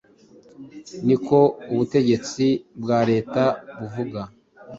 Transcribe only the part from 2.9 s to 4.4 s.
leta buvuga.”